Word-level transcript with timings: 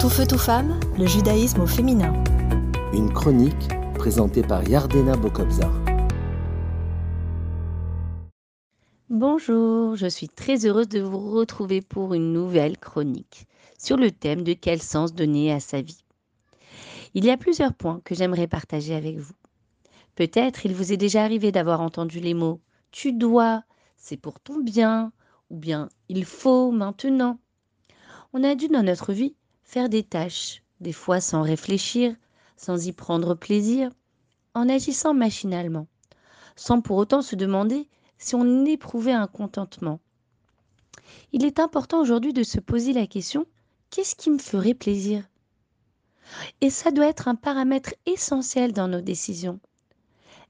Tout 0.00 0.10
feu, 0.10 0.26
tout 0.26 0.38
femme, 0.38 0.78
le 0.96 1.06
judaïsme 1.06 1.60
au 1.60 1.66
féminin. 1.66 2.12
Une 2.92 3.12
chronique 3.12 3.68
présentée 3.96 4.42
par 4.42 4.62
Yardena 4.68 5.16
Bokobzar. 5.16 5.72
Bonjour, 9.10 9.96
je 9.96 10.06
suis 10.06 10.28
très 10.28 10.66
heureuse 10.66 10.88
de 10.88 11.00
vous 11.00 11.18
retrouver 11.18 11.80
pour 11.80 12.14
une 12.14 12.32
nouvelle 12.32 12.78
chronique 12.78 13.46
sur 13.76 13.96
le 13.96 14.12
thème 14.12 14.44
de 14.44 14.52
quel 14.52 14.80
sens 14.80 15.14
donner 15.14 15.52
à 15.52 15.58
sa 15.58 15.82
vie. 15.82 16.04
Il 17.14 17.24
y 17.24 17.30
a 17.30 17.36
plusieurs 17.36 17.74
points 17.74 18.00
que 18.04 18.14
j'aimerais 18.14 18.46
partager 18.46 18.94
avec 18.94 19.18
vous. 19.18 19.34
Peut-être 20.14 20.64
il 20.64 20.74
vous 20.74 20.92
est 20.92 20.96
déjà 20.96 21.24
arrivé 21.24 21.50
d'avoir 21.50 21.80
entendu 21.80 22.20
les 22.20 22.34
mots 22.34 22.60
tu 22.90 23.12
dois, 23.12 23.64
c'est 23.96 24.16
pour 24.16 24.40
ton 24.40 24.60
bien, 24.60 25.12
ou 25.50 25.56
bien 25.56 25.88
il 26.08 26.24
faut 26.24 26.70
maintenant. 26.70 27.38
On 28.32 28.44
a 28.44 28.54
dû 28.54 28.68
dans 28.68 28.82
notre 28.82 29.12
vie 29.12 29.34
faire 29.68 29.90
des 29.90 30.02
tâches, 30.02 30.62
des 30.80 30.94
fois 30.94 31.20
sans 31.20 31.42
réfléchir, 31.42 32.16
sans 32.56 32.86
y 32.86 32.92
prendre 32.92 33.34
plaisir, 33.34 33.90
en 34.54 34.66
agissant 34.66 35.12
machinalement, 35.12 35.86
sans 36.56 36.80
pour 36.80 36.96
autant 36.96 37.20
se 37.20 37.36
demander 37.36 37.86
si 38.16 38.34
on 38.34 38.64
éprouvait 38.64 39.12
un 39.12 39.26
contentement. 39.26 40.00
Il 41.32 41.44
est 41.44 41.60
important 41.60 42.00
aujourd'hui 42.00 42.32
de 42.32 42.44
se 42.44 42.58
poser 42.58 42.94
la 42.94 43.06
question 43.06 43.44
qu'est-ce 43.90 44.16
qui 44.16 44.30
me 44.30 44.38
ferait 44.38 44.72
plaisir? 44.72 45.22
Et 46.62 46.70
ça 46.70 46.90
doit 46.90 47.06
être 47.06 47.28
un 47.28 47.34
paramètre 47.34 47.94
essentiel 48.06 48.72
dans 48.72 48.88
nos 48.88 49.02
décisions. 49.02 49.60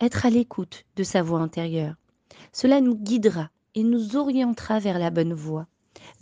Être 0.00 0.24
à 0.24 0.30
l'écoute 0.30 0.84
de 0.96 1.04
sa 1.04 1.22
voix 1.22 1.40
intérieure. 1.40 1.96
Cela 2.50 2.80
nous 2.80 2.96
guidera 2.96 3.50
et 3.74 3.82
nous 3.82 4.16
orientera 4.16 4.78
vers 4.78 4.98
la 4.98 5.10
bonne 5.10 5.34
voie, 5.34 5.66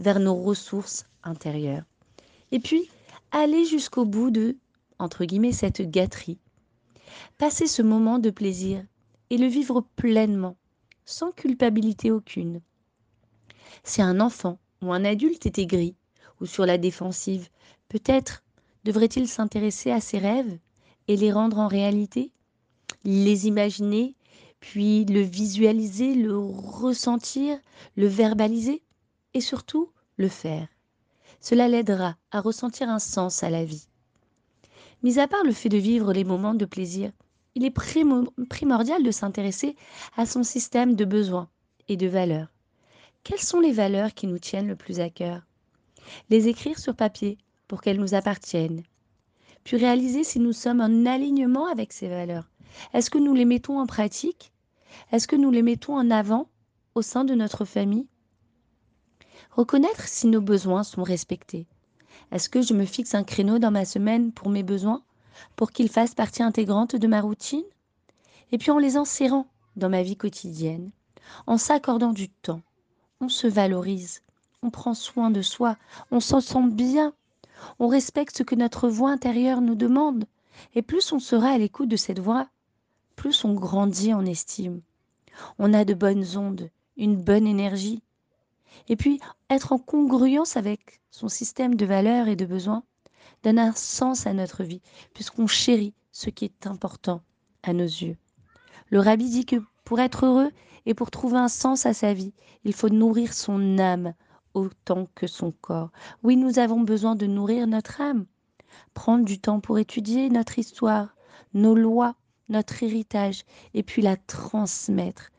vers 0.01 0.19
nos 0.19 0.35
ressources 0.35 1.07
intérieures. 1.23 1.85
Et 2.52 2.60
puis, 2.60 2.88
aller 3.30 3.64
jusqu'au 3.64 4.04
bout 4.04 4.30
de, 4.30 4.56
entre 4.98 5.24
guillemets, 5.24 5.52
cette 5.52 5.82
gâterie. 5.82 6.38
Passer 7.38 7.66
ce 7.66 7.82
moment 7.82 8.18
de 8.18 8.30
plaisir 8.30 8.84
et 9.30 9.38
le 9.38 9.46
vivre 9.46 9.84
pleinement, 9.96 10.57
sans 11.04 11.32
culpabilité 11.32 12.10
aucune. 12.10 12.60
Si 13.84 14.02
un 14.02 14.20
enfant 14.20 14.59
ou 14.82 14.92
un 14.92 15.04
adulte 15.04 15.46
est 15.46 15.59
aigri 15.59 15.95
ou 16.40 16.46
sur 16.46 16.66
la 16.66 16.79
défensive, 16.79 17.48
peut-être 17.88 18.42
devrait-il 18.85 19.29
s'intéresser 19.29 19.90
à 19.90 20.01
ses 20.01 20.18
rêves 20.18 20.59
et 21.09 21.16
les 21.16 21.32
rendre 21.32 21.59
en 21.59 21.68
réalité, 21.68 22.32
les 23.04 23.46
imaginer 23.46 24.14
puis 24.60 25.07
le 25.07 25.20
visualiser, 25.20 26.14
le 26.14 26.37
ressentir, 26.37 27.59
le 27.96 28.07
verbaliser 28.07 28.82
et 29.35 29.40
surtout 29.40 29.90
le 30.16 30.29
faire. 30.29 30.68
Cela 31.40 31.68
l'aidera 31.68 32.16
à 32.30 32.40
ressentir 32.40 32.88
un 32.88 32.98
sens 32.98 33.42
à 33.42 33.50
la 33.50 33.64
vie. 33.64 33.86
Mis 35.02 35.18
à 35.18 35.28
part 35.28 35.45
le 35.45 35.52
fait 35.52 35.68
de 35.68 35.78
vivre 35.78 36.12
les 36.12 36.24
moments 36.24 36.54
de 36.54 36.64
plaisir, 36.64 37.12
il 37.54 37.64
est 37.64 37.70
primordial 37.70 39.02
de 39.02 39.10
s'intéresser 39.10 39.76
à 40.16 40.26
son 40.26 40.42
système 40.42 40.95
de 40.95 41.04
besoins 41.04 41.48
et 41.88 41.96
de 41.96 42.06
valeurs. 42.06 42.52
Quelles 43.24 43.40
sont 43.40 43.60
les 43.60 43.73
valeurs 43.73 44.14
qui 44.14 44.26
nous 44.26 44.38
tiennent 44.38 44.68
le 44.68 44.76
plus 44.76 45.01
à 45.01 45.10
cœur? 45.10 45.42
Les 46.28 46.48
écrire 46.48 46.78
sur 46.78 46.95
papier 46.95 47.38
pour 47.68 47.80
qu'elles 47.80 48.01
nous 48.01 48.14
appartiennent? 48.14 48.82
Puis 49.64 49.76
réaliser 49.76 50.24
si 50.24 50.38
nous 50.40 50.52
sommes 50.52 50.80
en 50.80 51.06
alignement 51.06 51.66
avec 51.66 51.92
ces 51.92 52.08
valeurs. 52.08 52.48
Est-ce 52.95 53.10
que 53.10 53.18
nous 53.18 53.34
les 53.34 53.45
mettons 53.45 53.78
en 53.78 53.86
pratique? 53.86 54.52
Est-ce 55.12 55.28
que 55.28 55.36
nous 55.36 55.51
les 55.51 55.62
mettons 55.62 55.96
en 55.96 56.10
avant 56.10 56.48
au 56.95 57.02
sein 57.02 57.24
de 57.24 57.34
notre 57.34 57.64
famille? 57.64 58.08
Reconnaître 59.52 60.06
si 60.06 60.29
nos 60.29 60.40
besoins 60.40 60.84
sont 60.84 61.02
respectés. 61.02 61.66
Est-ce 62.30 62.48
que 62.48 62.62
je 62.62 62.74
me 62.74 62.84
fixe 62.84 63.15
un 63.15 63.24
créneau 63.24 63.59
dans 63.59 63.70
ma 63.70 63.84
semaine 63.84 64.32
pour 64.32 64.48
mes 64.48 64.62
besoins, 64.62 65.03
pour 65.56 65.72
qu'ils 65.72 65.88
fassent 65.88 66.15
partie 66.15 66.42
intégrante 66.42 66.94
de 66.94 67.06
ma 67.06 67.20
routine? 67.20 67.65
Et 68.53 68.59
puis 68.59 68.70
en 68.70 68.78
les 68.78 68.97
insérant 68.97 69.47
dans 69.76 69.88
ma 69.88 70.02
vie 70.02 70.16
quotidienne, 70.16 70.91
en 71.47 71.58
s'accordant 71.58 72.12
du 72.12 72.28
temps, 72.28 72.62
on 73.20 73.28
se 73.28 73.47
valorise, 73.47 74.22
on 74.62 74.70
prend 74.70 74.94
soin 74.94 75.30
de 75.30 75.42
soi, 75.42 75.76
on 76.10 76.20
s'en 76.20 76.41
sent 76.41 76.69
bien, 76.70 77.12
on 77.78 77.88
respecte 77.88 78.38
ce 78.38 78.42
que 78.42 78.54
notre 78.54 78.88
voix 78.88 79.10
intérieure 79.10 79.60
nous 79.60 79.75
demande, 79.75 80.26
et 80.75 80.82
plus 80.82 81.12
on 81.12 81.19
sera 81.19 81.48
à 81.48 81.58
l'écoute 81.58 81.88
de 81.88 81.96
cette 81.96 82.20
voix, 82.20 82.48
plus 83.16 83.44
on 83.44 83.54
grandit 83.54 84.14
en 84.14 84.25
estime. 84.25 84.80
On 85.58 85.75
a 85.75 85.84
de 85.84 85.94
bonnes 85.94 86.36
ondes, 86.36 86.70
une 86.96 87.16
bonne 87.16 87.46
énergie. 87.46 88.02
Et 88.88 88.97
puis, 88.97 89.20
être 89.48 89.72
en 89.72 89.78
congruence 89.78 90.56
avec 90.56 91.00
son 91.10 91.28
système 91.28 91.75
de 91.75 91.86
valeurs 91.86 92.28
et 92.28 92.36
de 92.36 92.47
besoins 92.47 92.82
donne 93.42 93.58
un 93.58 93.72
sens 93.72 94.26
à 94.26 94.32
notre 94.32 94.64
vie, 94.64 94.82
puisqu'on 95.14 95.47
chérit 95.47 95.94
ce 96.12 96.31
qui 96.31 96.44
est 96.44 96.66
important 96.66 97.22
à 97.62 97.72
nos 97.72 97.84
yeux. 97.84 98.16
Le 98.91 99.00
rabbi 99.00 99.28
dit 99.28 99.47
que 99.47 99.56
pour 99.84 100.00
être 100.00 100.26
heureux 100.26 100.50
et 100.86 100.94
pour 100.94 101.10
trouver 101.10 101.38
un 101.38 101.48
sens 101.48 101.86
à 101.86 101.94
sa 101.94 102.12
vie, 102.12 102.32
il 102.64 102.75
faut 102.75 102.88
nourrir 102.88 103.32
son 103.32 103.78
âme 103.78 104.14
autant 104.54 105.08
que 105.14 105.26
son 105.26 105.52
corps. 105.52 105.91
Oui, 106.22 106.37
nous 106.37 106.58
avons 106.58 106.81
besoin 106.81 107.14
de 107.14 107.26
nourrir 107.26 107.66
notre 107.66 108.00
âme, 108.00 108.26
prendre 108.94 109.25
du 109.25 109.38
temps 109.38 109.60
pour 109.60 109.78
étudier 109.78 110.28
notre 110.28 110.58
histoire, 110.58 111.14
nos 111.54 111.75
lois, 111.75 112.16
notre 112.48 112.82
héritage, 112.82 113.44
et 113.75 113.82
puis 113.82 114.02
la 114.02 114.16
transmettre. 114.16 115.31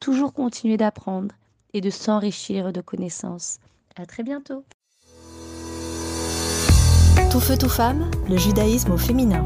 Toujours 0.00 0.32
continuer 0.32 0.76
d'apprendre 0.76 1.34
et 1.74 1.80
de 1.80 1.90
s'enrichir 1.90 2.72
de 2.72 2.80
connaissances. 2.80 3.58
À 3.96 4.06
très 4.06 4.22
bientôt. 4.22 4.64
Tout 7.30 7.40
feu, 7.40 7.56
tout 7.58 7.68
femme, 7.68 8.10
le 8.28 8.36
judaïsme 8.36 8.92
au 8.92 8.96
féminin. 8.96 9.44